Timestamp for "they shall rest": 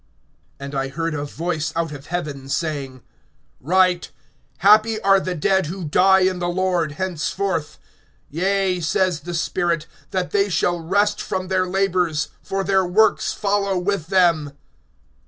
10.31-11.21